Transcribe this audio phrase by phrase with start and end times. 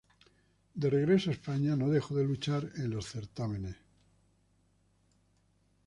[0.73, 3.75] De regreso a España, no dejó de luchar en los certámenes.